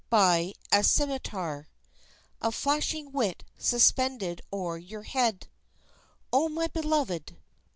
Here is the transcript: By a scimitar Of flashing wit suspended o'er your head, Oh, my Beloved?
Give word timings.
By 0.09 0.53
a 0.71 0.83
scimitar 0.83 1.67
Of 2.41 2.55
flashing 2.55 3.11
wit 3.11 3.43
suspended 3.59 4.41
o'er 4.51 4.79
your 4.79 5.03
head, 5.03 5.45
Oh, 6.33 6.49
my 6.49 6.65
Beloved? 6.65 7.37